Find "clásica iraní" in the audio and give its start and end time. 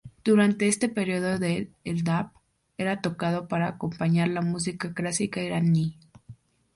4.95-5.95